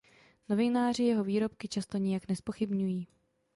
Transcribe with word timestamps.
Novináři 0.49 1.03
jeho 1.03 1.23
výroky 1.23 1.67
často 1.67 1.97
nijak 1.97 2.27
nezpochybňují. 2.27 3.07